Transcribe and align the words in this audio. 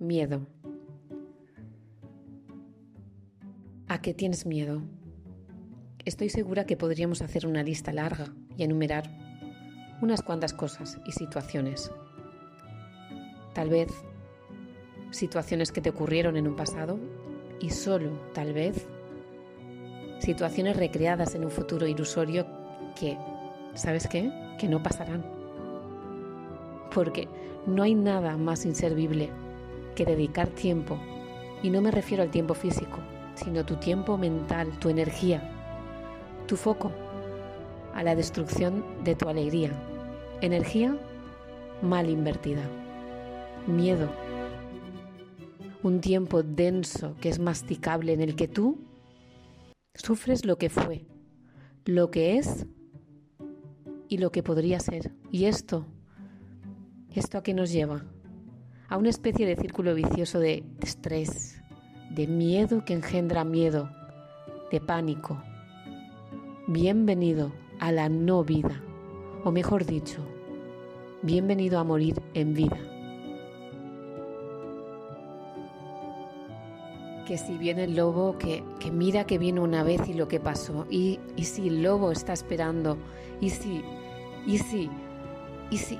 Miedo. 0.00 0.46
¿A 3.88 4.00
qué 4.00 4.14
tienes 4.14 4.46
miedo? 4.46 4.82
Estoy 6.04 6.28
segura 6.28 6.66
que 6.66 6.76
podríamos 6.76 7.20
hacer 7.20 7.48
una 7.48 7.64
lista 7.64 7.92
larga 7.92 8.32
y 8.56 8.62
enumerar 8.62 9.10
unas 10.00 10.22
cuantas 10.22 10.52
cosas 10.52 11.00
y 11.04 11.10
situaciones. 11.10 11.90
Tal 13.54 13.70
vez 13.70 13.88
situaciones 15.10 15.72
que 15.72 15.80
te 15.80 15.90
ocurrieron 15.90 16.36
en 16.36 16.46
un 16.46 16.54
pasado 16.54 17.00
y 17.60 17.70
solo, 17.70 18.12
tal 18.34 18.52
vez, 18.52 18.86
situaciones 20.20 20.76
recreadas 20.76 21.34
en 21.34 21.44
un 21.44 21.50
futuro 21.50 21.88
ilusorio 21.88 22.46
que, 22.94 23.18
¿sabes 23.74 24.06
qué? 24.06 24.30
Que 24.60 24.68
no 24.68 24.80
pasarán. 24.80 25.26
Porque 26.94 27.26
no 27.66 27.82
hay 27.82 27.96
nada 27.96 28.36
más 28.36 28.64
inservible 28.64 29.32
que 29.98 30.04
dedicar 30.04 30.46
tiempo, 30.46 30.96
y 31.60 31.70
no 31.70 31.82
me 31.82 31.90
refiero 31.90 32.22
al 32.22 32.30
tiempo 32.30 32.54
físico, 32.54 33.00
sino 33.34 33.66
tu 33.66 33.74
tiempo 33.78 34.16
mental, 34.16 34.78
tu 34.78 34.90
energía, 34.90 35.42
tu 36.46 36.54
foco, 36.56 36.92
a 37.94 38.04
la 38.04 38.14
destrucción 38.14 38.84
de 39.02 39.16
tu 39.16 39.28
alegría. 39.28 39.72
Energía 40.40 40.96
mal 41.82 42.08
invertida. 42.08 42.62
Miedo. 43.66 44.08
Un 45.82 46.00
tiempo 46.00 46.44
denso 46.44 47.16
que 47.20 47.28
es 47.28 47.40
masticable 47.40 48.12
en 48.12 48.20
el 48.20 48.36
que 48.36 48.46
tú 48.46 48.78
sufres 49.94 50.44
lo 50.44 50.58
que 50.58 50.70
fue, 50.70 51.06
lo 51.84 52.12
que 52.12 52.36
es 52.36 52.66
y 54.08 54.18
lo 54.18 54.30
que 54.30 54.44
podría 54.44 54.78
ser. 54.78 55.10
Y 55.32 55.46
esto, 55.46 55.86
¿esto 57.12 57.38
a 57.38 57.42
qué 57.42 57.52
nos 57.52 57.72
lleva? 57.72 58.04
A 58.90 58.96
una 58.96 59.10
especie 59.10 59.46
de 59.46 59.54
círculo 59.54 59.94
vicioso 59.94 60.38
de 60.38 60.64
estrés, 60.80 61.62
de 62.08 62.26
miedo 62.26 62.86
que 62.86 62.94
engendra 62.94 63.44
miedo, 63.44 63.90
de 64.72 64.80
pánico. 64.80 65.42
Bienvenido 66.68 67.52
a 67.80 67.92
la 67.92 68.08
no 68.08 68.44
vida, 68.44 68.82
o 69.44 69.52
mejor 69.52 69.84
dicho, 69.84 70.24
bienvenido 71.20 71.78
a 71.78 71.84
morir 71.84 72.22
en 72.32 72.54
vida. 72.54 72.78
Que 77.26 77.36
si 77.36 77.58
viene 77.58 77.84
el 77.84 77.94
lobo, 77.94 78.38
que, 78.38 78.64
que 78.80 78.90
mira 78.90 79.24
que 79.24 79.36
viene 79.36 79.60
una 79.60 79.82
vez 79.82 80.08
y 80.08 80.14
lo 80.14 80.28
que 80.28 80.40
pasó, 80.40 80.86
y, 80.88 81.20
y 81.36 81.44
si 81.44 81.68
el 81.68 81.82
lobo 81.82 82.10
está 82.10 82.32
esperando, 82.32 82.96
y 83.38 83.50
si, 83.50 83.82
y 84.46 84.56
si, 84.56 84.88
y 85.70 85.76
si, 85.76 85.98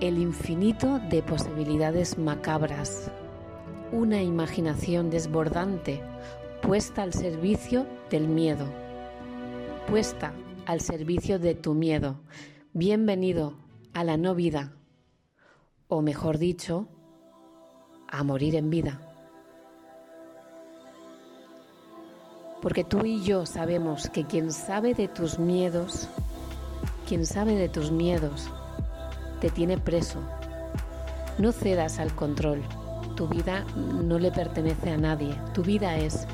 el 0.00 0.18
infinito 0.18 0.98
de 0.98 1.22
posibilidades 1.22 2.18
macabras 2.18 3.10
una 3.92 4.22
imaginación 4.22 5.08
desbordante 5.08 6.02
puesta 6.60 7.02
al 7.02 7.14
servicio 7.14 7.86
del 8.10 8.28
miedo, 8.28 8.66
puesta 9.88 10.34
al 10.66 10.82
servicio 10.82 11.38
de 11.38 11.54
tu 11.54 11.72
miedo. 11.72 12.20
Bienvenido 12.74 13.54
a 13.94 14.04
la 14.04 14.18
no 14.18 14.34
vida, 14.34 14.72
o 15.88 16.02
mejor 16.02 16.36
dicho, 16.36 16.88
a 18.08 18.22
morir 18.22 18.54
en 18.54 18.68
vida. 18.68 19.00
Porque 22.60 22.84
tú 22.84 23.06
y 23.06 23.22
yo 23.22 23.46
sabemos 23.46 24.10
que 24.10 24.26
quien 24.26 24.52
sabe 24.52 24.92
de 24.92 25.08
tus 25.08 25.38
miedos, 25.38 26.08
quien 27.08 27.24
sabe 27.24 27.54
de 27.54 27.68
tus 27.70 27.90
miedos, 27.90 28.50
tiene 29.50 29.78
preso. 29.78 30.20
No 31.38 31.52
cedas 31.52 31.98
al 31.98 32.14
control 32.14 32.62
tu 33.16 33.26
vida 33.26 33.64
no 33.74 34.18
le 34.18 34.30
pertenece 34.30 34.90
a 34.90 34.98
nadie. 34.98 35.34
Tu 35.54 35.62
vida 35.62 35.96
es 35.96 36.26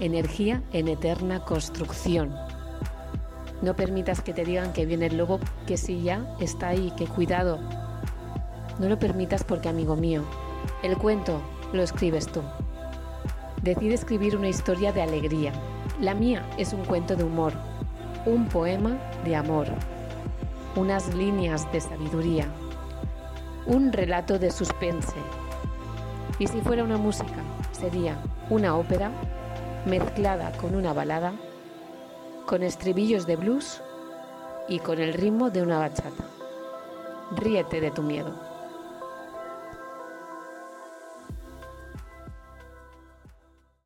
energía 0.00 0.60
en 0.72 0.88
eterna 0.88 1.44
construcción. 1.44 2.34
No 3.62 3.76
permitas 3.76 4.20
que 4.20 4.32
te 4.32 4.44
digan 4.44 4.72
que 4.72 4.86
viene 4.86 5.06
el 5.06 5.16
lobo, 5.16 5.38
que 5.66 5.76
si 5.76 6.02
ya 6.02 6.26
está 6.40 6.68
ahí, 6.68 6.92
que 6.96 7.06
cuidado. 7.06 7.60
No 8.80 8.88
lo 8.88 8.98
permitas 8.98 9.44
porque, 9.44 9.68
amigo 9.68 9.94
mío, 9.94 10.24
el 10.82 10.96
cuento 10.98 11.40
lo 11.72 11.82
escribes 11.82 12.26
tú. 12.26 12.42
Decide 13.62 13.94
escribir 13.94 14.36
una 14.36 14.48
historia 14.48 14.92
de 14.92 15.02
alegría. 15.02 15.52
La 16.00 16.14
mía 16.14 16.44
es 16.58 16.72
un 16.72 16.84
cuento 16.84 17.14
de 17.14 17.24
humor, 17.24 17.52
un 18.26 18.48
poema 18.48 18.98
de 19.24 19.36
amor, 19.36 19.66
unas 20.76 21.14
líneas 21.14 21.70
de 21.72 21.80
sabiduría, 21.80 22.46
un 23.66 23.92
relato 23.92 24.38
de 24.38 24.50
suspense 24.50 25.16
y 26.38 26.46
si 26.46 26.60
fuera 26.62 26.84
una 26.84 26.96
música, 26.96 27.42
sería 27.72 28.16
una 28.48 28.76
ópera 28.76 29.10
mezclada 29.84 30.52
con 30.52 30.74
una 30.74 30.92
balada, 30.92 31.32
con 32.46 32.62
estribillos 32.62 33.26
de 33.26 33.36
blues 33.36 33.82
y 34.68 34.78
con 34.78 35.00
el 35.00 35.12
ritmo 35.12 35.50
de 35.50 35.62
una 35.62 35.78
bachata. 35.78 36.24
Ríete 37.36 37.80
de 37.80 37.90
tu 37.90 38.02
miedo. 38.02 38.49